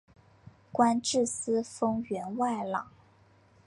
[0.71, 2.87] 官至司封员外郎。